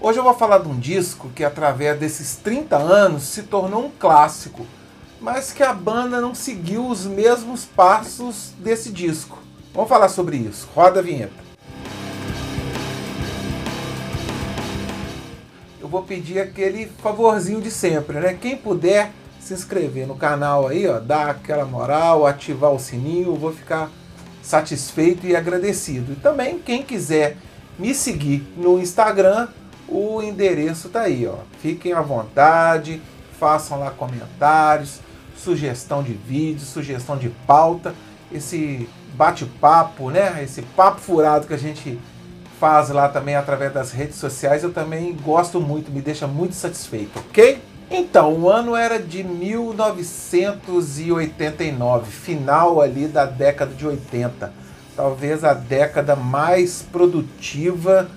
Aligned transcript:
Hoje 0.00 0.20
eu 0.20 0.22
vou 0.22 0.32
falar 0.32 0.58
de 0.58 0.68
um 0.68 0.78
disco 0.78 1.28
que, 1.34 1.42
através 1.42 1.98
desses 1.98 2.36
30 2.36 2.76
anos, 2.76 3.24
se 3.24 3.42
tornou 3.42 3.86
um 3.86 3.90
clássico, 3.90 4.64
mas 5.20 5.52
que 5.52 5.60
a 5.60 5.72
banda 5.72 6.20
não 6.20 6.36
seguiu 6.36 6.86
os 6.86 7.04
mesmos 7.04 7.64
passos 7.64 8.52
desse 8.60 8.92
disco. 8.92 9.42
Vamos 9.74 9.88
falar 9.88 10.08
sobre 10.08 10.36
isso. 10.36 10.68
Roda 10.72 11.00
a 11.00 11.02
vinheta. 11.02 11.34
Eu 15.80 15.88
vou 15.88 16.04
pedir 16.04 16.38
aquele 16.38 16.86
favorzinho 17.02 17.60
de 17.60 17.70
sempre, 17.72 18.20
né? 18.20 18.38
Quem 18.40 18.56
puder 18.56 19.10
se 19.40 19.52
inscrever 19.52 20.06
no 20.06 20.14
canal 20.14 20.68
aí, 20.68 20.86
ó, 20.86 21.00
dar 21.00 21.30
aquela 21.30 21.64
moral, 21.64 22.24
ativar 22.24 22.70
o 22.70 22.78
sininho, 22.78 23.34
vou 23.34 23.52
ficar 23.52 23.90
satisfeito 24.42 25.26
e 25.26 25.34
agradecido. 25.34 26.12
E 26.12 26.16
também 26.16 26.60
quem 26.60 26.84
quiser 26.84 27.36
me 27.76 27.92
seguir 27.96 28.46
no 28.56 28.78
Instagram, 28.78 29.48
o 29.88 30.22
endereço 30.22 30.88
tá 30.88 31.02
aí, 31.02 31.26
ó. 31.26 31.36
Fiquem 31.60 31.92
à 31.92 32.00
vontade, 32.00 33.02
façam 33.38 33.80
lá 33.80 33.90
comentários, 33.90 35.00
sugestão 35.36 36.02
de 36.02 36.12
vídeo, 36.12 36.60
sugestão 36.60 37.16
de 37.16 37.30
pauta, 37.46 37.94
esse 38.30 38.88
bate-papo, 39.14 40.10
né? 40.10 40.42
Esse 40.42 40.62
papo 40.62 41.00
furado 41.00 41.46
que 41.46 41.54
a 41.54 41.58
gente 41.58 41.98
faz 42.60 42.90
lá 42.90 43.08
também 43.08 43.36
através 43.36 43.72
das 43.72 43.92
redes 43.92 44.16
sociais, 44.16 44.64
eu 44.64 44.72
também 44.72 45.14
gosto 45.14 45.60
muito, 45.60 45.92
me 45.92 46.00
deixa 46.00 46.26
muito 46.26 46.54
satisfeito, 46.54 47.18
ok? 47.18 47.62
Então, 47.90 48.34
o 48.34 48.50
ano 48.50 48.76
era 48.76 48.98
de 48.98 49.24
1989, 49.24 52.10
final 52.10 52.82
ali 52.82 53.08
da 53.08 53.24
década 53.24 53.74
de 53.74 53.86
80. 53.86 54.52
Talvez 54.94 55.42
a 55.42 55.54
década 55.54 56.14
mais 56.14 56.82
produtiva 56.82 58.10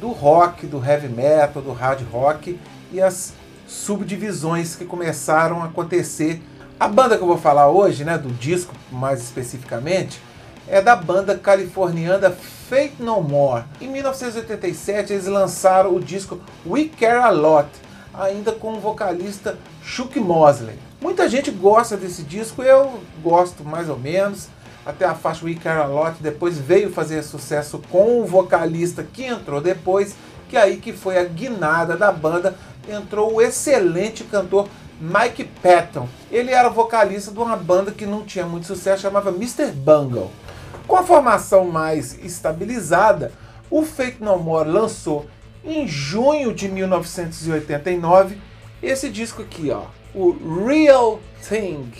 do 0.00 0.08
rock, 0.08 0.66
do 0.66 0.84
heavy 0.84 1.08
metal, 1.08 1.62
do 1.62 1.72
hard 1.72 2.02
rock 2.10 2.58
e 2.92 3.00
as 3.00 3.32
subdivisões 3.66 4.74
que 4.74 4.84
começaram 4.84 5.62
a 5.62 5.66
acontecer. 5.66 6.42
A 6.78 6.88
banda 6.88 7.16
que 7.16 7.22
eu 7.22 7.26
vou 7.26 7.38
falar 7.38 7.68
hoje, 7.68 8.04
né, 8.04 8.16
do 8.16 8.30
disco 8.30 8.74
mais 8.90 9.20
especificamente, 9.20 10.20
é 10.66 10.80
da 10.80 10.94
banda 10.94 11.36
californiana 11.36 12.30
Fate 12.30 12.96
No 13.00 13.22
More. 13.22 13.64
Em 13.80 13.88
1987 13.88 15.12
eles 15.12 15.26
lançaram 15.26 15.94
o 15.94 16.00
disco 16.00 16.40
We 16.66 16.88
Care 16.98 17.22
A 17.22 17.30
Lot, 17.30 17.68
ainda 18.12 18.52
com 18.52 18.74
o 18.74 18.80
vocalista 18.80 19.58
Chuck 19.82 20.18
Mosley. 20.20 20.78
Muita 21.00 21.28
gente 21.28 21.50
gosta 21.50 21.96
desse 21.96 22.22
disco, 22.22 22.62
eu 22.62 23.00
gosto 23.22 23.64
mais 23.64 23.88
ou 23.88 23.98
menos. 23.98 24.48
Até 24.88 25.04
a 25.04 25.14
faixa 25.14 25.44
We 25.44 25.54
Care 25.54 25.82
A 25.82 25.84
Lot 25.84 26.22
depois 26.22 26.56
veio 26.56 26.90
fazer 26.90 27.22
sucesso 27.22 27.78
com 27.90 28.22
o 28.22 28.24
vocalista 28.24 29.02
que 29.02 29.22
entrou 29.22 29.60
depois, 29.60 30.16
que 30.48 30.56
é 30.56 30.62
aí 30.62 30.78
que 30.78 30.94
foi 30.94 31.18
a 31.18 31.24
guinada 31.24 31.94
da 31.94 32.10
banda, 32.10 32.56
entrou 32.88 33.34
o 33.34 33.42
excelente 33.42 34.24
cantor 34.24 34.66
Mike 34.98 35.44
Patton. 35.62 36.08
Ele 36.32 36.52
era 36.52 36.70
vocalista 36.70 37.30
de 37.30 37.38
uma 37.38 37.54
banda 37.54 37.92
que 37.92 38.06
não 38.06 38.24
tinha 38.24 38.46
muito 38.46 38.66
sucesso, 38.66 39.02
chamava 39.02 39.28
Mr. 39.28 39.66
Bungle. 39.72 40.30
Com 40.86 40.96
a 40.96 41.02
formação 41.02 41.66
mais 41.66 42.18
estabilizada, 42.24 43.30
o 43.70 43.82
Fake 43.82 44.24
No 44.24 44.38
More 44.38 44.70
lançou 44.70 45.26
em 45.62 45.86
junho 45.86 46.54
de 46.54 46.66
1989 46.66 48.38
esse 48.82 49.10
disco 49.10 49.42
aqui, 49.42 49.70
ó, 49.70 49.82
o 50.14 50.64
Real 50.66 51.20
Thing, 51.46 51.92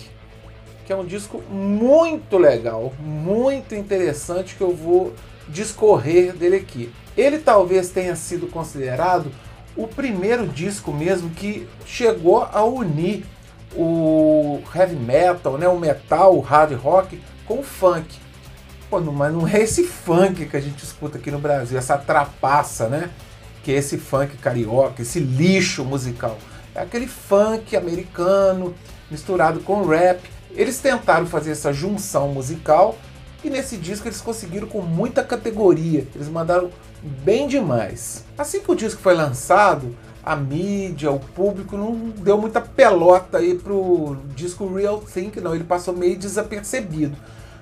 que 0.89 0.93
é 0.93 0.95
um 0.95 1.05
disco 1.05 1.43
muito 1.51 2.35
legal, 2.35 2.91
muito 2.99 3.75
interessante 3.75 4.55
que 4.55 4.61
eu 4.61 4.75
vou 4.75 5.13
discorrer 5.47 6.33
dele 6.33 6.55
aqui. 6.55 6.91
Ele 7.15 7.37
talvez 7.37 7.89
tenha 7.89 8.15
sido 8.15 8.47
considerado 8.47 9.31
o 9.77 9.87
primeiro 9.87 10.47
disco 10.47 10.91
mesmo 10.91 11.29
que 11.29 11.69
chegou 11.85 12.41
a 12.41 12.63
unir 12.63 13.23
o 13.75 14.61
heavy 14.73 14.95
metal, 14.95 15.59
né, 15.59 15.67
o 15.67 15.77
metal, 15.77 16.35
o 16.35 16.39
hard 16.39 16.73
rock 16.73 17.21
com 17.45 17.59
o 17.59 17.63
funk. 17.63 18.17
Pô, 18.89 18.99
mas 18.99 19.31
não 19.31 19.47
é 19.47 19.61
esse 19.61 19.83
funk 19.83 20.47
que 20.47 20.57
a 20.57 20.59
gente 20.59 20.83
escuta 20.83 21.19
aqui 21.19 21.29
no 21.29 21.37
Brasil, 21.37 21.77
essa 21.77 21.99
trapaça, 21.99 22.89
né? 22.89 23.11
Que 23.63 23.73
é 23.73 23.75
esse 23.75 23.99
funk 23.99 24.37
carioca, 24.37 25.03
esse 25.03 25.19
lixo 25.19 25.85
musical. 25.85 26.35
É 26.73 26.81
aquele 26.81 27.05
funk 27.05 27.77
americano 27.77 28.73
misturado 29.11 29.59
com 29.59 29.85
rap. 29.85 30.38
Eles 30.51 30.79
tentaram 30.79 31.25
fazer 31.25 31.51
essa 31.51 31.71
junção 31.71 32.29
musical 32.29 32.97
e 33.43 33.49
nesse 33.49 33.77
disco 33.77 34.07
eles 34.07 34.21
conseguiram 34.21 34.67
com 34.67 34.81
muita 34.81 35.23
categoria. 35.23 36.07
Eles 36.13 36.27
mandaram 36.27 36.69
bem 37.01 37.47
demais. 37.47 38.25
Assim 38.37 38.59
que 38.59 38.71
o 38.71 38.75
disco 38.75 39.01
foi 39.01 39.13
lançado, 39.13 39.95
a 40.23 40.35
mídia, 40.35 41.11
o 41.11 41.19
público 41.19 41.77
não 41.77 41.95
deu 42.09 42.37
muita 42.37 42.61
pelota 42.61 43.37
aí 43.37 43.55
pro 43.55 44.17
disco 44.35 44.71
Real 44.73 44.99
Think, 44.99 45.39
não. 45.39 45.55
Ele 45.55 45.63
passou 45.63 45.95
meio 45.95 46.17
desapercebido. 46.17 47.15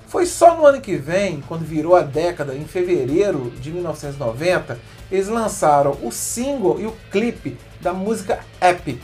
Foi 0.08 0.26
só 0.26 0.56
no 0.56 0.66
ano 0.66 0.80
que 0.80 0.96
vem, 0.96 1.44
quando 1.48 1.66
virou 1.66 1.94
a 1.96 2.02
década, 2.02 2.56
em 2.56 2.66
fevereiro 2.66 3.52
de 3.60 3.72
1990, 3.72 4.80
eles 5.12 5.28
lançaram 5.28 5.98
o 6.02 6.12
single 6.12 6.80
e 6.80 6.86
o 6.86 6.94
clipe 7.12 7.58
da 7.82 7.94
música 7.94 8.40
Epic. 8.62 9.02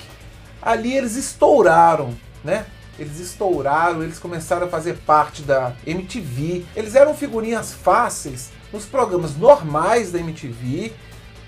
Ali 0.61 0.95
eles 0.95 1.17
estouraram, 1.17 2.13
né? 2.43 2.65
Eles 2.97 3.19
estouraram, 3.19 4.03
eles 4.03 4.19
começaram 4.19 4.67
a 4.67 4.69
fazer 4.69 4.97
parte 5.05 5.41
da 5.41 5.73
MTV. 5.85 6.65
Eles 6.75 6.95
eram 6.95 7.15
figurinhas 7.15 7.73
fáceis 7.73 8.51
nos 8.71 8.85
programas 8.85 9.35
normais 9.35 10.11
da 10.11 10.19
MTV 10.19 10.93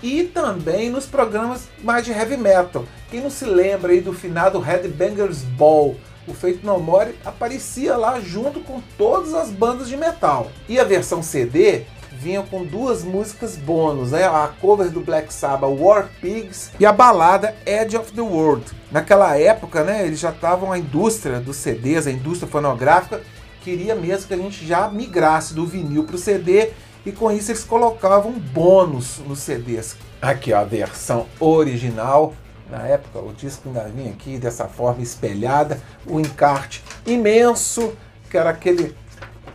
e 0.02 0.24
também 0.24 0.90
nos 0.90 1.06
programas 1.06 1.68
mais 1.82 2.04
de 2.04 2.12
heavy 2.12 2.36
metal. 2.36 2.84
Quem 3.10 3.20
não 3.20 3.30
se 3.30 3.44
lembra 3.44 3.92
aí 3.92 4.00
do 4.00 4.12
finado 4.12 4.58
Headbangers 4.58 5.42
Ball, 5.42 5.96
o 6.26 6.34
Feito 6.34 6.66
No 6.66 6.78
More 6.78 7.14
aparecia 7.24 7.96
lá 7.96 8.20
junto 8.20 8.60
com 8.60 8.80
todas 8.98 9.32
as 9.32 9.50
bandas 9.50 9.88
de 9.88 9.96
metal. 9.96 10.50
E 10.68 10.78
a 10.78 10.84
versão 10.84 11.22
CD 11.22 11.84
vinha 12.20 12.42
com 12.42 12.64
duas 12.64 13.04
músicas 13.04 13.56
bônus, 13.56 14.12
né? 14.12 14.24
a 14.26 14.50
cover 14.60 14.90
do 14.90 15.00
Black 15.00 15.32
Sabbath 15.32 15.70
War 15.78 16.08
Pigs 16.20 16.70
e 16.78 16.86
a 16.86 16.92
balada 16.92 17.54
Edge 17.64 17.96
of 17.96 18.12
the 18.12 18.20
World. 18.20 18.64
Naquela 18.90 19.36
época, 19.38 19.84
né, 19.84 20.06
eles 20.06 20.20
já 20.20 20.30
estavam 20.30 20.72
a 20.72 20.78
indústria 20.78 21.40
dos 21.40 21.56
CDs, 21.56 22.06
a 22.06 22.10
indústria 22.10 22.50
fonográfica 22.50 23.20
queria 23.62 23.94
mesmo 23.94 24.28
que 24.28 24.34
a 24.34 24.36
gente 24.36 24.64
já 24.64 24.88
migrasse 24.88 25.52
do 25.52 25.66
vinil 25.66 26.04
para 26.04 26.14
o 26.14 26.18
CD 26.18 26.70
e 27.04 27.12
com 27.12 27.30
isso 27.32 27.50
eles 27.50 27.64
colocavam 27.64 28.32
bônus 28.32 29.18
nos 29.26 29.40
CDs. 29.40 29.96
Aqui 30.22 30.52
ó, 30.52 30.60
a 30.60 30.64
versão 30.64 31.26
original 31.40 32.32
na 32.70 32.82
época, 32.82 33.20
o 33.20 33.32
disco 33.32 33.68
ainda 33.68 33.84
vinha 33.84 34.10
aqui 34.10 34.38
dessa 34.38 34.66
forma 34.66 35.02
espelhada, 35.02 35.80
o 36.04 36.18
encarte 36.18 36.82
imenso, 37.06 37.92
que 38.28 38.36
era 38.36 38.50
aquele 38.50 38.94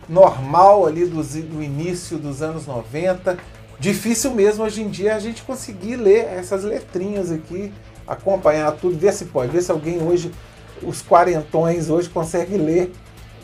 normal 0.08 0.86
ali 0.86 1.06
do, 1.06 1.22
do 1.22 1.62
início 1.62 2.18
dos 2.18 2.42
anos 2.42 2.66
90. 2.66 3.38
Difícil 3.78 4.32
mesmo 4.32 4.64
hoje 4.64 4.82
em 4.82 4.88
dia 4.88 5.16
a 5.16 5.18
gente 5.18 5.42
conseguir 5.42 5.96
ler 5.96 6.24
essas 6.24 6.64
letrinhas 6.64 7.30
aqui, 7.30 7.72
acompanhar 8.06 8.72
tudo, 8.72 8.96
ver 8.96 9.12
se 9.12 9.26
pode, 9.26 9.50
ver 9.50 9.62
se 9.62 9.70
alguém 9.70 10.02
hoje, 10.02 10.30
os 10.82 11.02
quarentões 11.02 11.90
hoje, 11.90 12.08
consegue 12.08 12.56
ler 12.56 12.92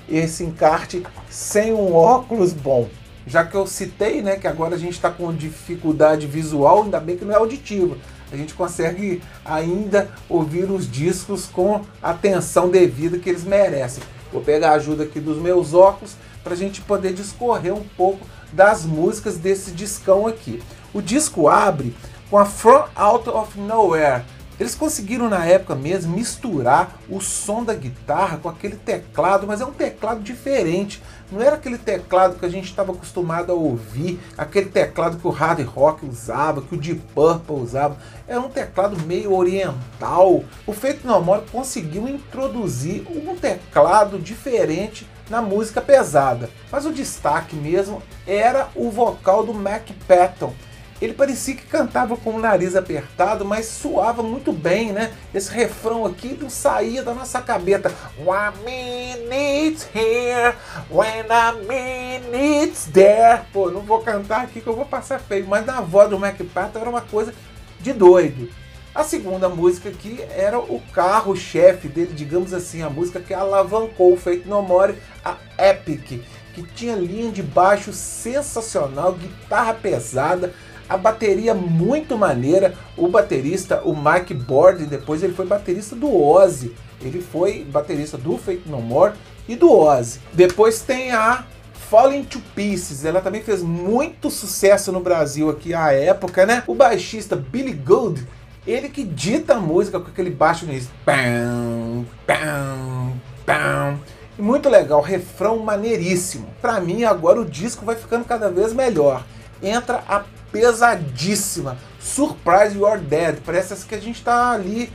esse 0.08 0.44
encarte 0.44 1.02
sem 1.28 1.72
um 1.72 1.94
óculos 1.94 2.52
bom. 2.52 2.88
Já 3.26 3.44
que 3.44 3.54
eu 3.54 3.66
citei, 3.66 4.22
né, 4.22 4.36
que 4.36 4.46
agora 4.46 4.74
a 4.74 4.78
gente 4.78 4.94
está 4.94 5.10
com 5.10 5.34
dificuldade 5.34 6.26
visual, 6.26 6.84
ainda 6.84 6.98
bem 6.98 7.16
que 7.16 7.24
não 7.24 7.34
é 7.34 7.36
auditiva 7.36 7.96
a 8.30 8.36
gente 8.36 8.54
consegue 8.54 9.22
ainda 9.44 10.10
ouvir 10.28 10.70
os 10.70 10.90
discos 10.90 11.46
com 11.46 11.82
a 12.02 12.10
atenção 12.10 12.68
devida 12.70 13.18
que 13.18 13.28
eles 13.28 13.44
merecem. 13.44 14.02
Vou 14.32 14.42
pegar 14.42 14.70
a 14.70 14.74
ajuda 14.74 15.04
aqui 15.04 15.20
dos 15.20 15.38
meus 15.38 15.74
óculos 15.74 16.14
para 16.42 16.54
a 16.54 16.56
gente 16.56 16.80
poder 16.80 17.12
discorrer 17.12 17.74
um 17.74 17.84
pouco 17.96 18.26
das 18.52 18.84
músicas 18.84 19.36
desse 19.36 19.70
discão 19.70 20.26
aqui. 20.26 20.62
O 20.92 21.02
disco 21.02 21.48
abre 21.48 21.94
com 22.30 22.38
a 22.38 22.44
From 22.44 22.84
Out 22.94 23.28
of 23.28 23.58
Nowhere, 23.58 24.24
eles 24.58 24.74
conseguiram 24.74 25.28
na 25.28 25.44
época 25.46 25.76
mesmo 25.76 26.16
misturar 26.16 26.98
o 27.08 27.20
som 27.20 27.62
da 27.62 27.74
guitarra 27.74 28.38
com 28.38 28.48
aquele 28.48 28.74
teclado, 28.74 29.46
mas 29.46 29.60
é 29.60 29.64
um 29.64 29.72
teclado 29.72 30.20
diferente. 30.20 31.00
Não 31.30 31.42
era 31.42 31.56
aquele 31.56 31.76
teclado 31.76 32.38
que 32.38 32.46
a 32.46 32.48
gente 32.48 32.66
estava 32.66 32.92
acostumado 32.92 33.52
a 33.52 33.54
ouvir, 33.54 34.18
aquele 34.36 34.70
teclado 34.70 35.18
que 35.18 35.26
o 35.26 35.30
hard 35.30 35.60
rock 35.66 36.06
usava, 36.06 36.62
que 36.62 36.74
o 36.74 36.78
Deep 36.78 37.02
Purple 37.14 37.56
usava. 37.56 37.98
Era 38.26 38.40
um 38.40 38.48
teclado 38.48 38.98
meio 39.06 39.34
oriental. 39.34 40.42
O 40.66 40.72
Feito 40.72 41.06
No 41.06 41.20
More 41.20 41.42
conseguiu 41.52 42.08
introduzir 42.08 43.06
um 43.10 43.36
teclado 43.36 44.18
diferente 44.18 45.06
na 45.28 45.42
música 45.42 45.82
pesada. 45.82 46.48
Mas 46.72 46.86
o 46.86 46.92
destaque 46.92 47.54
mesmo 47.54 48.02
era 48.26 48.68
o 48.74 48.90
vocal 48.90 49.44
do 49.44 49.52
Mac 49.52 49.86
Patton 50.06 50.54
ele 51.00 51.12
parecia 51.12 51.54
que 51.54 51.66
cantava 51.66 52.16
com 52.16 52.30
o 52.30 52.40
nariz 52.40 52.74
apertado, 52.74 53.44
mas 53.44 53.66
suava 53.66 54.22
muito 54.22 54.52
bem, 54.52 54.92
né? 54.92 55.12
Esse 55.32 55.52
refrão 55.52 56.04
aqui 56.04 56.36
não 56.40 56.50
saía 56.50 57.02
da 57.02 57.14
nossa 57.14 57.40
cabeça. 57.40 57.94
One 58.18 58.56
minute 58.64 59.86
here, 59.94 60.54
when 60.90 61.30
a 61.30 61.52
minute's 61.52 62.86
there. 62.92 63.42
Pô, 63.52 63.70
não 63.70 63.82
vou 63.82 64.00
cantar 64.00 64.42
aqui 64.42 64.60
que 64.60 64.66
eu 64.66 64.76
vou 64.76 64.86
passar 64.86 65.20
feio, 65.20 65.46
mas 65.46 65.64
na 65.64 65.80
voz 65.80 66.10
do 66.10 66.18
Mac 66.18 66.36
Patton 66.52 66.80
era 66.80 66.90
uma 66.90 67.02
coisa 67.02 67.32
de 67.80 67.92
doido. 67.92 68.48
A 68.94 69.04
segunda 69.04 69.48
música 69.48 69.90
aqui 69.90 70.20
era 70.30 70.58
o 70.58 70.82
carro-chefe 70.92 71.86
dele, 71.86 72.12
digamos 72.12 72.52
assim, 72.52 72.82
a 72.82 72.90
música 72.90 73.20
que 73.20 73.32
alavancou 73.32 74.12
o 74.12 74.16
Feito 74.16 74.48
No 74.48 74.60
More, 74.60 74.96
a 75.24 75.36
Epic, 75.56 76.20
que 76.52 76.62
tinha 76.74 76.96
linha 76.96 77.30
de 77.30 77.40
baixo 77.40 77.92
sensacional, 77.92 79.12
guitarra 79.12 79.74
pesada, 79.74 80.52
a 80.88 80.96
bateria 80.96 81.54
muito 81.54 82.16
maneira. 82.16 82.74
O 82.96 83.08
baterista, 83.08 83.82
o 83.84 83.94
Mike 83.94 84.34
Borden, 84.34 84.86
depois 84.86 85.22
ele 85.22 85.34
foi 85.34 85.46
baterista 85.46 85.94
do 85.94 86.14
Ozzy. 86.14 86.74
Ele 87.00 87.20
foi 87.20 87.64
baterista 87.64 88.16
do 88.16 88.36
Feito 88.38 88.68
No 88.68 88.80
More 88.80 89.14
e 89.48 89.54
do 89.54 89.72
Ozzy. 89.72 90.20
Depois 90.32 90.80
tem 90.80 91.12
a 91.12 91.44
Falling 91.90 92.24
to 92.24 92.40
Pieces, 92.54 93.04
ela 93.04 93.20
também 93.20 93.42
fez 93.42 93.62
muito 93.62 94.30
sucesso 94.30 94.92
no 94.92 95.00
Brasil 95.00 95.48
aqui 95.48 95.72
à 95.72 95.92
época, 95.92 96.44
né? 96.44 96.62
O 96.66 96.74
baixista 96.74 97.34
Billy 97.34 97.72
Gould 97.72 98.26
ele 98.68 98.90
que 98.90 99.02
dita 99.02 99.54
a 99.54 99.60
música 99.60 99.98
com 99.98 100.08
aquele 100.08 100.30
baixo 100.30 100.66
nisso. 100.66 100.90
Pam, 101.04 102.04
pam, 102.26 103.12
pam. 103.46 103.98
Muito 104.38 104.68
legal, 104.68 105.00
refrão 105.00 105.58
maneiríssimo. 105.58 106.46
Para 106.60 106.78
mim, 106.78 107.02
agora 107.04 107.40
o 107.40 107.46
disco 107.46 107.86
vai 107.86 107.96
ficando 107.96 108.26
cada 108.26 108.50
vez 108.50 108.74
melhor. 108.74 109.24
Entra 109.62 110.02
a 110.08 110.24
pesadíssima 110.52 111.76
Surprise 112.00 112.76
You're 112.76 113.00
Dead. 113.00 113.38
Parece 113.44 113.84
que 113.86 113.94
a 113.94 114.00
gente 114.00 114.22
tá 114.22 114.50
ali 114.50 114.92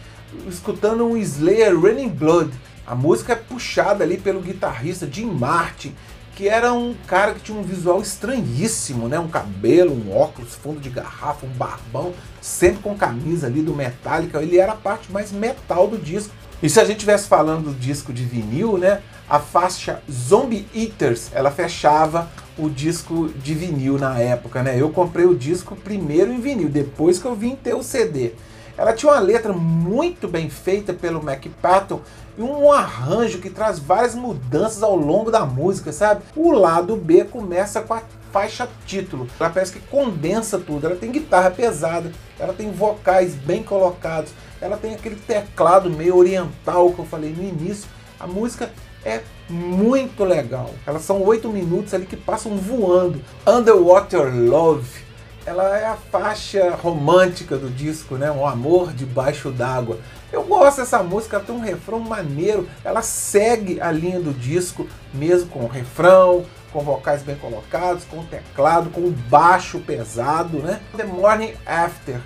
escutando 0.47 1.05
um 1.05 1.17
Slayer 1.17 1.79
Raining 1.79 2.09
Blood. 2.09 2.51
A 2.85 2.95
música 2.95 3.33
é 3.33 3.35
puxada 3.35 4.03
ali 4.03 4.17
pelo 4.17 4.41
guitarrista 4.41 5.07
Jim 5.09 5.25
Martin 5.25 5.93
que 6.35 6.49
era 6.49 6.73
um 6.73 6.95
cara 7.07 7.33
que 7.33 7.41
tinha 7.41 7.57
um 7.57 7.63
visual 7.63 8.01
estranhíssimo, 8.01 9.07
né? 9.07 9.19
Um 9.19 9.27
cabelo, 9.27 9.93
um 9.93 10.15
óculos, 10.15 10.55
fundo 10.55 10.79
de 10.79 10.89
garrafa, 10.89 11.45
um 11.45 11.49
barbão, 11.49 12.13
sempre 12.41 12.81
com 12.81 12.97
camisa 12.97 13.47
ali 13.47 13.61
do 13.61 13.75
Metallica. 13.75 14.41
Ele 14.41 14.57
era 14.57 14.71
a 14.71 14.75
parte 14.75 15.11
mais 15.11 15.31
metal 15.31 15.87
do 15.87 15.97
disco. 15.97 16.33
E 16.61 16.69
se 16.69 16.79
a 16.79 16.85
gente 16.85 16.97
estivesse 16.97 17.27
falando 17.27 17.65
do 17.65 17.79
disco 17.79 18.11
de 18.11 18.23
vinil, 18.23 18.77
né? 18.77 19.01
A 19.29 19.39
faixa 19.39 20.01
Zombie 20.11 20.67
Eaters, 20.73 21.29
ela 21.33 21.51
fechava 21.51 22.29
o 22.57 22.69
disco 22.69 23.29
de 23.29 23.53
vinil 23.53 23.97
na 23.97 24.19
época, 24.19 24.61
né? 24.61 24.79
Eu 24.79 24.89
comprei 24.89 25.25
o 25.25 25.35
disco 25.35 25.75
primeiro 25.75 26.31
em 26.31 26.39
vinil, 26.39 26.69
depois 26.69 27.19
que 27.19 27.25
eu 27.25 27.35
vim 27.35 27.55
ter 27.55 27.73
o 27.73 27.83
CD. 27.83 28.33
Ela 28.77 28.93
tinha 28.93 29.11
uma 29.11 29.19
letra 29.19 29.53
muito 29.53 30.27
bem 30.27 30.49
feita 30.49 30.93
pelo 30.93 31.23
Mac 31.23 31.45
Patton 31.61 32.01
e 32.37 32.41
um 32.41 32.71
arranjo 32.71 33.37
que 33.37 33.49
traz 33.49 33.77
várias 33.77 34.15
mudanças 34.15 34.81
ao 34.81 34.95
longo 34.95 35.29
da 35.29 35.45
música, 35.45 35.91
sabe? 35.91 36.23
O 36.35 36.51
lado 36.51 36.95
B 36.95 37.23
começa 37.23 37.81
com 37.81 37.93
a 37.93 38.01
faixa 38.31 38.67
título. 38.87 39.27
Ela 39.39 39.51
parece 39.51 39.73
que 39.73 39.79
condensa 39.79 40.57
tudo. 40.57 40.87
Ela 40.87 40.95
tem 40.95 41.11
guitarra 41.11 41.51
pesada, 41.51 42.11
ela 42.39 42.51
tem 42.51 42.71
vocais 42.71 43.35
bem 43.35 43.61
colocados, 43.61 44.31
ela 44.59 44.75
tem 44.75 44.95
aquele 44.95 45.15
teclado 45.15 45.89
meio 45.91 46.17
oriental 46.17 46.91
que 46.91 46.99
eu 46.99 47.05
falei 47.05 47.31
no 47.31 47.43
início. 47.43 47.87
A 48.23 48.27
música 48.27 48.71
é 49.03 49.21
muito 49.49 50.23
legal. 50.23 50.69
Elas 50.87 51.01
são 51.01 51.21
oito 51.23 51.49
minutos 51.49 51.93
ali 51.93 52.05
que 52.05 52.15
passam 52.15 52.55
voando. 52.55 53.21
Underwater 53.45 54.33
Love 54.33 55.03
ela 55.45 55.77
é 55.77 55.85
a 55.85 55.97
faixa 55.97 56.73
romântica 56.81 57.57
do 57.57 57.69
disco, 57.69 58.15
né? 58.15 58.31
Um 58.31 58.47
amor 58.47 58.93
debaixo 58.93 59.51
d'água. 59.51 59.99
Eu 60.31 60.43
gosto 60.43 60.77
dessa 60.77 61.03
música, 61.03 61.35
ela 61.35 61.45
tem 61.45 61.53
um 61.53 61.59
refrão 61.59 61.99
maneiro, 61.99 62.65
ela 62.81 63.01
segue 63.01 63.81
a 63.81 63.91
linha 63.91 64.21
do 64.21 64.33
disco, 64.33 64.87
mesmo 65.13 65.49
com 65.49 65.65
o 65.65 65.67
refrão, 65.67 66.45
com 66.71 66.79
vocais 66.79 67.23
bem 67.23 67.35
colocados, 67.35 68.05
com 68.05 68.23
teclado, 68.23 68.89
com 68.89 69.11
baixo 69.29 69.79
pesado, 69.79 70.59
né? 70.59 70.79
The 70.95 71.03
Morning 71.03 71.53
After, 71.65 72.21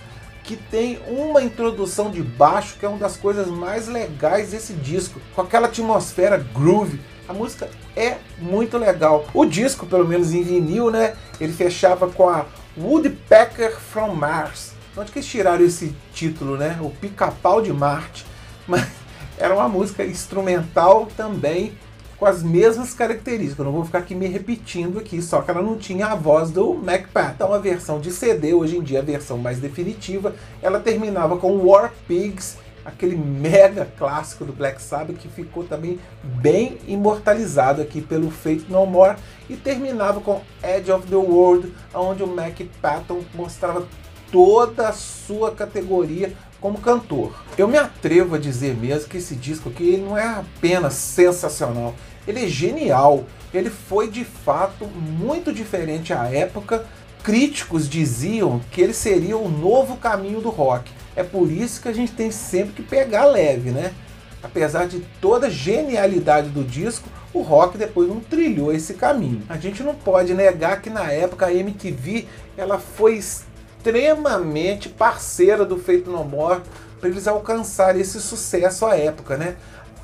que 0.48 0.56
tem 0.56 0.98
uma 1.08 1.44
introdução 1.44 2.10
de 2.10 2.24
baixo 2.24 2.78
que 2.80 2.86
é 2.86 2.90
uma 2.90 2.98
das 2.98 3.18
coisas 3.18 3.48
mais 3.48 3.90
legais 3.90 4.52
desse 4.52 4.72
disco, 4.74 5.20
com 5.36 5.42
aquela 5.42 5.68
atmosfera 5.68 6.38
groove. 6.38 7.02
A 7.28 7.34
música 7.34 7.70
é 7.94 8.16
muito 8.40 8.78
legal. 8.78 9.28
O 9.34 9.46
disco, 9.46 9.86
pelo 9.86 10.08
menos 10.08 10.34
em 10.34 10.42
vinil, 10.42 10.90
né? 10.90 11.18
Ele 11.42 11.52
fechava 11.52 12.08
com 12.08 12.30
a 12.30 12.46
Woodpecker 12.78 13.78
from 13.78 14.16
Mars. 14.16 14.72
Onde 14.96 15.12
que 15.12 15.20
eles 15.20 15.30
tiraram 15.30 15.66
esse 15.66 15.94
título, 16.14 16.56
né? 16.56 16.78
O 16.82 16.90
Pica-Pau 16.90 17.62
de 17.62 17.74
Marte. 17.74 18.26
Mas 18.66 18.88
era 19.38 19.54
uma 19.54 19.68
música 19.68 20.06
instrumental 20.06 21.10
também 21.18 21.78
com 22.18 22.26
as 22.26 22.42
mesmas 22.44 22.94
características. 22.94 23.60
Eu 23.60 23.66
não 23.66 23.72
vou 23.72 23.86
ficar 23.86 24.00
aqui 24.00 24.16
me 24.16 24.28
repetindo 24.28 25.00
aqui, 25.00 25.22
só 25.22 25.42
que 25.42 25.52
ela 25.52 25.62
não 25.62 25.78
tinha 25.78 26.08
a 26.08 26.16
voz 26.16 26.52
do 26.52 26.74
MacPath. 26.74 27.36
Então 27.36 27.54
a 27.54 27.60
versão 27.60 28.00
de 28.00 28.12
CD, 28.12 28.54
hoje 28.54 28.78
em 28.78 28.82
dia 28.82 29.00
a 29.00 29.04
versão 29.04 29.38
mais 29.38 29.60
definitiva, 29.60 30.36
ela 30.62 30.80
terminava 30.80 31.38
com 31.38 31.66
War 31.66 31.94
Pigs 32.08 32.58
aquele 32.88 33.18
mega 33.18 33.86
clássico 33.98 34.46
do 34.46 34.54
Black 34.54 34.82
Sabbath 34.82 35.18
que 35.18 35.28
ficou 35.28 35.66
também 35.66 36.00
bem 36.24 36.78
imortalizado 36.88 37.82
aqui 37.82 38.02
pelo 38.02 38.32
Fate 38.32 38.66
No 38.70 38.86
More 38.86 39.18
e 39.50 39.58
terminava 39.58 40.22
com 40.22 40.42
Edge 40.64 40.90
of 40.90 41.06
the 41.06 41.16
World, 41.16 41.74
onde 41.94 42.24
o 42.24 42.28
Mac 42.28 42.58
Patton 42.82 43.22
mostrava 43.36 43.86
toda 44.32 44.88
a 44.88 44.94
sua 44.94 45.52
categoria 45.52 46.34
como 46.60 46.80
cantor. 46.80 47.34
Eu 47.58 47.68
me 47.68 47.78
atrevo 47.78 48.36
a 48.36 48.40
dizer 48.40 48.76
mesmo 48.76 49.10
que 49.10 49.18
esse 49.18 49.36
disco 49.36 49.70
aqui 49.70 49.98
não 49.98 50.18
é 50.18 50.26
apenas 50.26 50.94
sensacional, 50.94 51.94
ele 52.28 52.44
é 52.44 52.48
genial. 52.48 53.26
Ele 53.54 53.70
foi 53.70 54.10
de 54.10 54.26
fato 54.26 54.86
muito 54.86 55.54
diferente 55.54 56.14
à 56.14 56.26
época. 56.26 56.86
Críticos 57.24 57.90
diziam 57.90 58.62
que 58.72 58.82
ele 58.82 58.94
seria 58.94 59.38
o 59.38 59.50
novo 59.50 59.98
caminho 59.98 60.42
do 60.42 60.50
rock. 60.50 60.92
É 61.16 61.24
por 61.24 61.50
isso 61.52 61.82
que 61.82 61.88
a 61.88 61.94
gente 61.94 62.12
tem 62.12 62.30
sempre 62.30 62.74
que 62.74 62.84
pegar 62.84 63.26
leve, 63.26 63.72
né? 63.72 63.94
Apesar 64.44 64.88
de 64.88 65.00
toda 65.20 65.48
a 65.48 65.50
genialidade 65.50 66.50
do 66.50 66.64
disco, 66.64 67.10
o 67.34 67.42
rock 67.42 67.78
depois 67.78 68.08
não 68.08 68.20
trilhou 68.20 68.72
esse 68.72 68.94
caminho. 68.94 69.42
A 69.50 69.58
gente 69.58 69.82
não 69.82 69.96
pode 69.96 70.34
negar 70.34 70.82
que 70.82 70.90
na 70.90 71.12
época 71.12 71.48
a 71.48 71.54
MTV 71.54 72.28
ela 72.56 72.78
foi 72.78 73.18
extremamente 73.78 74.90
parceira 74.90 75.66
do 75.66 75.78
Feito 75.78 76.10
No 76.10 76.24
More 76.24 76.62
para 77.00 77.10
eles 77.10 77.28
alcançarem 77.28 78.02
esse 78.02 78.20
sucesso 78.20 78.86
à 78.86 78.98
época, 78.98 79.38
né? 79.38 79.56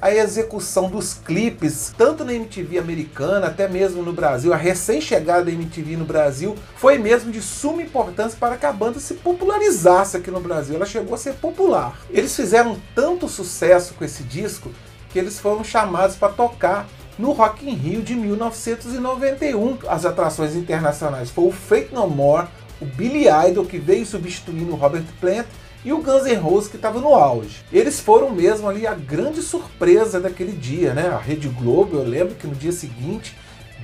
a 0.04 0.14
execução 0.14 0.90
dos 0.90 1.14
clipes, 1.14 1.94
tanto 1.98 2.25
na 2.25 2.34
MTV 2.34 2.78
americana, 2.78 3.48
até 3.48 3.70
mesmo 3.70 4.04
no 4.04 4.12
Brasil, 4.12 4.52
a 4.52 4.58
recém-chegada 4.58 5.46
da 5.46 5.52
MTV 5.52 5.96
no 5.96 6.04
Brasil, 6.04 6.58
foi 6.75 6.98
mesmo 6.98 7.31
de 7.31 7.42
suma 7.42 7.81
importância 7.81 8.38
para 8.38 8.58
que 8.58 8.66
a 8.66 8.74
banda 8.74 9.00
se 9.00 9.14
popularizasse 9.14 10.18
aqui 10.18 10.30
no 10.30 10.42
Brasil. 10.42 10.76
Ela 10.76 10.86
chegou 10.86 11.14
a 11.14 11.18
ser 11.18 11.36
popular. 11.36 11.98
Eles 12.10 12.36
fizeram 12.36 12.78
tanto 12.94 13.30
sucesso 13.30 13.94
com 13.94 14.04
esse 14.04 14.24
disco 14.24 14.69
que 15.09 15.18
eles 15.18 15.40
foram 15.40 15.64
chamados 15.64 16.18
para 16.18 16.33
tocar 16.33 16.86
no 17.18 17.31
Rock 17.31 17.66
in 17.66 17.74
Rio 17.74 18.02
de 18.02 18.14
1991. 18.14 19.78
As 19.88 20.06
atrações 20.06 20.54
internacionais 20.54 21.30
foram 21.30 21.47
o 21.47 21.52
Fake 21.54 21.95
No 21.95 22.09
More, 22.09 22.50
o 22.83 22.85
Billy 22.85 23.25
Idol, 23.49 23.66
que 23.66 23.78
veio 23.78 24.06
substituindo 24.06 24.73
o 24.73 24.75
Robert 24.75 25.06
Plant, 25.19 25.45
e 25.85 25.92
o 25.92 26.02
Guns 26.02 26.23
N' 26.23 26.35
Roses 26.35 26.69
que 26.69 26.75
estava 26.75 26.99
no 26.99 27.13
auge. 27.13 27.63
Eles 27.71 27.99
foram 27.99 28.30
mesmo 28.30 28.69
ali 28.69 28.87
a 28.87 28.94
grande 28.94 29.42
surpresa 29.42 30.19
daquele 30.19 30.54
dia, 30.54 30.94
né? 30.94 31.07
A 31.07 31.18
Rede 31.18 31.49
Globo, 31.49 31.97
eu 31.97 32.04
lembro 32.04 32.35
que 32.35 32.47
no 32.47 32.56
dia 32.56 32.71
seguinte 32.71 33.35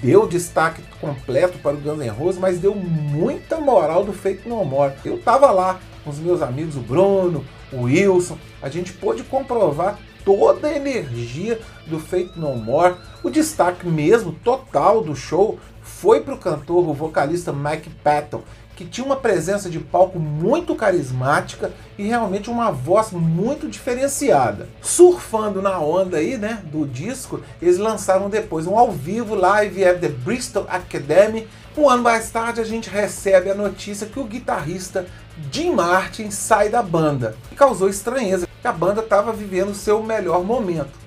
deu 0.02 0.26
destaque 0.26 0.82
completo 1.02 1.58
para 1.60 1.76
o 1.76 1.80
Guns 1.80 2.00
N' 2.00 2.10
Roses, 2.10 2.40
mas 2.40 2.60
deu 2.60 2.74
muita 2.74 3.60
moral 3.60 4.06
do 4.06 4.14
Fake 4.14 4.48
No 4.48 4.64
More. 4.64 4.94
Eu 5.04 5.16
estava 5.16 5.52
lá 5.52 5.80
com 6.04 6.10
os 6.10 6.20
meus 6.20 6.42
amigos, 6.42 6.78
o 6.78 6.82
Bruno, 6.82 7.44
o 7.72 7.84
Wilson, 7.84 8.38
a 8.62 8.70
gente 8.70 8.94
pôde 8.94 9.24
comprovar 9.24 10.00
toda 10.24 10.68
a 10.68 10.76
energia 10.76 11.60
do 11.86 12.00
Fake 12.00 12.40
No 12.40 12.56
More. 12.56 12.96
O 13.24 13.30
destaque 13.30 13.86
mesmo 13.88 14.32
total 14.44 15.04
do 15.04 15.16
show 15.16 15.60
foi 16.02 16.22
para 16.22 16.34
o 16.34 16.38
cantor, 16.38 16.88
o 16.88 16.94
vocalista 16.94 17.52
Mike 17.52 17.90
Patton, 18.02 18.42
que 18.74 18.86
tinha 18.86 19.06
uma 19.06 19.18
presença 19.18 19.70
de 19.70 19.80
palco 19.80 20.18
muito 20.18 20.74
carismática 20.74 21.74
e 21.98 22.04
realmente 22.08 22.50
uma 22.50 22.72
voz 22.72 23.12
muito 23.12 23.68
diferenciada. 23.68 24.70
Surfando 24.82 25.62
na 25.62 25.78
onda 25.78 26.16
aí, 26.16 26.38
né, 26.38 26.64
do 26.64 26.88
disco, 26.88 27.42
eles 27.62 27.78
lançaram 27.78 28.30
depois 28.30 28.66
um 28.66 28.78
ao 28.78 28.90
vivo 28.90 29.36
live 29.36 29.84
at 29.84 30.00
the 30.00 30.08
Bristol 30.08 30.66
Academy. 30.70 31.46
Um 31.78 31.90
ano 31.90 32.04
mais 32.04 32.32
tarde 32.32 32.62
a 32.62 32.66
gente 32.66 32.90
recebe 32.90 33.50
a 33.50 33.56
notícia 33.56 34.08
que 34.08 34.22
o 34.22 34.24
guitarrista 34.24 35.06
Jim 35.52 35.72
Martin 35.72 36.32
sai 36.32 36.70
da 36.70 36.82
banda. 36.82 37.36
E 37.52 37.56
causou 37.56 37.90
estranheza, 37.90 38.48
porque 38.48 38.68
a 38.68 38.72
banda 38.72 39.02
estava 39.02 39.34
vivendo 39.34 39.72
o 39.72 39.76
seu 39.76 40.02
melhor 40.02 40.46
momento. 40.46 40.98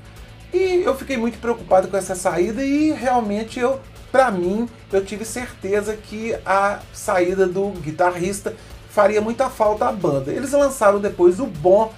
E 0.52 0.82
eu 0.84 0.94
fiquei 0.94 1.16
muito 1.16 1.38
preocupado 1.38 1.88
com 1.88 1.96
essa 1.96 2.14
saída 2.14 2.62
e 2.62 2.92
realmente 2.92 3.58
eu 3.58 3.80
para 4.12 4.30
mim, 4.30 4.68
eu 4.92 5.02
tive 5.02 5.24
certeza 5.24 5.96
que 5.96 6.36
a 6.44 6.80
saída 6.92 7.46
do 7.46 7.70
guitarrista 7.70 8.54
faria 8.90 9.22
muita 9.22 9.48
falta 9.48 9.86
à 9.86 9.92
banda. 9.92 10.30
Eles 10.30 10.52
lançaram 10.52 11.00
depois 11.00 11.40
o 11.40 11.46
bom 11.46 11.90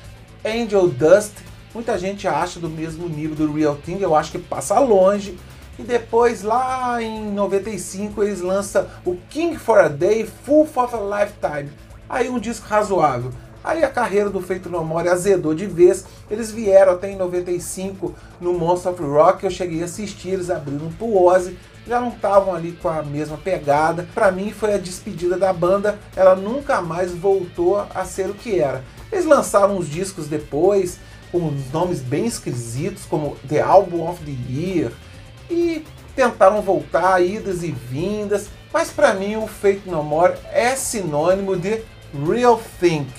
Angel 0.45 0.87
Dust. 0.87 1.33
Muita 1.75 1.99
gente 1.99 2.29
acha 2.29 2.61
do 2.61 2.71
mesmo 2.71 3.09
nível 3.09 3.35
do 3.35 3.53
Real 3.53 3.75
Thing, 3.75 3.99
eu 4.01 4.15
acho 4.15 4.31
que 4.31 4.39
passa 4.39 4.79
longe. 4.79 5.37
E 5.77 5.83
depois, 5.83 6.43
lá 6.45 7.03
em 7.03 7.33
95, 7.33 8.23
eles 8.23 8.41
lançam 8.41 8.87
o 9.05 9.17
King 9.29 9.59
for 9.59 9.79
a 9.79 9.89
Day, 9.89 10.25
Full 10.45 10.67
for 10.67 10.89
a 10.95 11.21
Lifetime. 11.21 11.73
Aí 12.09 12.29
um 12.31 12.39
disco 12.39 12.69
razoável. 12.69 13.33
Aí 13.65 13.83
a 13.83 13.89
carreira 13.89 14.31
do 14.31 14.41
Feito 14.41 14.69
No 14.69 14.85
More 14.85 15.09
azedou 15.09 15.53
de 15.53 15.67
vez. 15.67 16.05
Eles 16.31 16.53
vieram 16.53 16.93
até 16.93 17.11
em 17.11 17.17
95 17.17 18.15
no 18.41 18.53
Monster 18.53 18.93
of 18.93 19.03
Rock, 19.03 19.43
eu 19.43 19.51
cheguei 19.51 19.83
a 19.83 19.87
assistir, 19.87 20.29
eles 20.29 20.51
abriram 20.51 20.93
pro 20.93 21.17
Ozzy, 21.17 21.59
já 21.87 22.01
não 22.01 22.09
estavam 22.09 22.55
ali 22.55 22.73
com 22.73 22.89
a 22.89 23.03
mesma 23.03 23.37
pegada. 23.37 24.07
Para 24.15 24.31
mim 24.31 24.53
foi 24.53 24.75
a 24.75 24.79
despedida 24.79 25.37
da 25.37 25.53
banda, 25.53 25.99
ela 26.17 26.35
nunca 26.35 26.81
mais 26.81 27.13
voltou 27.13 27.87
a 27.95 28.05
ser 28.05 28.31
o 28.31 28.35
que 28.35 28.61
era. 28.61 28.85
Eles 29.13 29.25
lançaram 29.25 29.77
uns 29.77 29.89
discos 29.89 30.27
depois, 30.27 30.99
com 31.31 31.53
nomes 31.73 32.01
bem 32.01 32.27
esquisitos, 32.27 33.05
como 33.05 33.37
The 33.49 33.61
Album 33.61 34.09
of 34.09 34.25
the 34.25 34.53
Year, 34.53 34.93
e 35.51 35.85
tentaram 36.17 36.63
voltar, 36.63 37.21
idas 37.21 37.63
e 37.63 37.73
vindas, 37.73 38.49
mas 38.73 38.91
para 38.91 39.15
mim 39.15 39.37
o 39.37 39.47
Fate 39.47 39.83
No 39.87 40.03
More 40.03 40.35
é 40.53 40.75
sinônimo 40.75 41.57
de 41.57 41.83
Real 42.27 42.61
Think. 42.81 43.13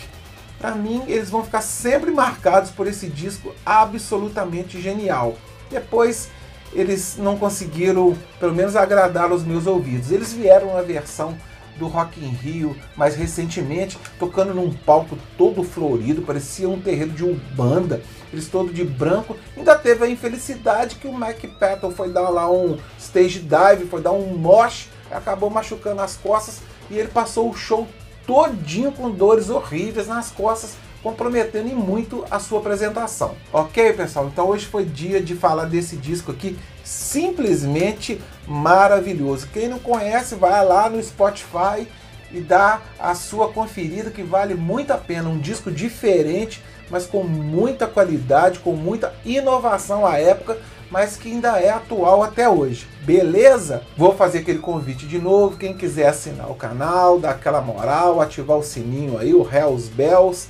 Para 0.59 0.73
mim, 0.73 1.03
eles 1.07 1.29
vão 1.29 1.43
ficar 1.43 1.61
sempre 1.61 2.09
marcados 2.11 2.71
por 2.71 2.87
esse 2.87 3.07
disco 3.07 3.53
absolutamente 3.65 4.81
genial. 4.81 5.35
Depois, 5.69 6.29
eles 6.75 7.15
não 7.17 7.37
conseguiram, 7.37 8.15
pelo 8.39 8.53
menos, 8.53 8.75
agradar 8.75 9.31
os 9.31 9.43
meus 9.43 9.65
ouvidos. 9.65 10.11
Eles 10.11 10.33
vieram 10.33 10.73
na 10.73 10.81
versão 10.81 11.35
do 11.77 11.87
Rock 11.87 12.23
in 12.23 12.29
Rio 12.29 12.75
mais 12.95 13.15
recentemente, 13.15 13.97
tocando 14.19 14.53
num 14.53 14.71
palco 14.71 15.17
todo 15.37 15.63
florido, 15.63 16.21
parecia 16.21 16.69
um 16.69 16.79
terreiro 16.79 17.11
de 17.11 17.23
Umbanda, 17.23 18.01
eles 18.31 18.47
todo 18.47 18.71
de 18.71 18.83
branco. 18.83 19.35
Ainda 19.57 19.75
teve 19.75 20.05
a 20.05 20.09
infelicidade 20.09 20.95
que 20.95 21.07
o 21.07 21.17
Mike 21.17 21.47
Patton 21.47 21.91
foi 21.91 22.09
dar 22.09 22.29
lá 22.29 22.49
um 22.49 22.77
stage 22.99 23.39
dive, 23.39 23.85
foi 23.89 24.01
dar 24.01 24.11
um 24.11 24.37
mosh, 24.37 24.89
acabou 25.11 25.49
machucando 25.49 26.01
as 26.01 26.15
costas 26.15 26.61
e 26.89 26.97
ele 26.97 27.09
passou 27.09 27.49
o 27.49 27.55
show 27.55 27.87
todinho 28.25 28.91
com 28.91 29.09
dores 29.09 29.49
horríveis 29.49 30.07
nas 30.07 30.31
costas, 30.31 30.75
comprometendo 31.01 31.75
muito 31.75 32.25
a 32.31 32.39
sua 32.39 32.59
apresentação. 32.59 33.35
Ok, 33.53 33.93
pessoal? 33.93 34.27
Então 34.27 34.47
hoje 34.47 34.65
foi 34.65 34.85
dia 34.85 35.21
de 35.21 35.35
falar 35.35 35.65
desse 35.65 35.95
disco 35.95 36.31
aqui, 36.31 36.57
simplesmente 36.83 38.19
maravilhoso. 38.47 39.47
Quem 39.53 39.67
não 39.67 39.79
conhece, 39.79 40.35
vai 40.35 40.65
lá 40.65 40.89
no 40.89 41.01
Spotify 41.01 41.87
e 42.31 42.39
dá 42.39 42.81
a 42.99 43.13
sua 43.13 43.51
conferida 43.51 44.09
que 44.09 44.23
vale 44.23 44.55
muito 44.55 44.91
a 44.91 44.97
pena. 44.97 45.29
Um 45.29 45.39
disco 45.39 45.71
diferente, 45.71 46.61
mas 46.89 47.05
com 47.05 47.23
muita 47.23 47.85
qualidade, 47.85 48.59
com 48.59 48.73
muita 48.73 49.13
inovação 49.23 50.05
à 50.05 50.17
época 50.17 50.57
mas 50.89 51.17
que 51.17 51.29
ainda 51.29 51.59
é 51.59 51.69
atual 51.69 52.23
até 52.23 52.47
hoje. 52.47 52.87
Beleza? 53.01 53.83
Vou 53.97 54.15
fazer 54.15 54.39
aquele 54.39 54.59
convite 54.59 55.05
de 55.05 55.19
novo. 55.19 55.57
Quem 55.57 55.73
quiser 55.73 56.07
assinar 56.07 56.49
o 56.49 56.55
canal, 56.55 57.19
dar 57.19 57.31
aquela 57.31 57.61
moral, 57.61 58.21
ativar 58.21 58.57
o 58.57 58.63
sininho 58.63 59.17
aí, 59.17 59.33
o 59.33 59.47
Hells 59.47 59.89
Bells, 59.89 60.47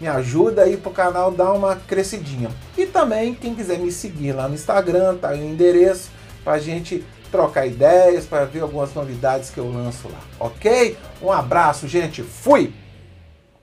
me 0.00 0.06
ajuda 0.06 0.62
aí 0.62 0.76
pro 0.76 0.90
canal 0.90 1.30
dar 1.30 1.52
uma 1.52 1.76
crescidinha. 1.76 2.50
E 2.76 2.86
também, 2.86 3.34
quem 3.34 3.54
quiser 3.54 3.78
me 3.78 3.90
seguir 3.90 4.32
lá 4.32 4.48
no 4.48 4.54
Instagram, 4.54 5.16
tá 5.16 5.30
aí 5.30 5.40
o 5.40 5.44
endereço 5.44 6.10
pra 6.44 6.58
gente 6.58 7.04
trocar 7.30 7.66
ideias, 7.66 8.24
para 8.24 8.44
ver 8.44 8.60
algumas 8.60 8.94
novidades 8.94 9.50
que 9.50 9.58
eu 9.58 9.70
lanço 9.70 10.08
lá, 10.08 10.20
ok? 10.40 10.96
Um 11.20 11.30
abraço, 11.30 11.86
gente. 11.86 12.22
Fui! 12.22 12.72